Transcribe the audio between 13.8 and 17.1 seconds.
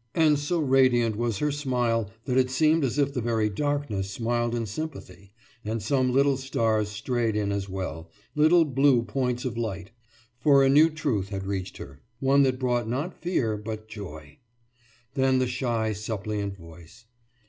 joy. Then the shy suppliant voice.